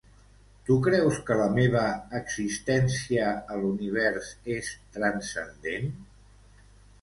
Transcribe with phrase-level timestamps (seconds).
[0.67, 1.83] Tu creus que la meva
[2.19, 5.93] existència a l'Univers és transcendent?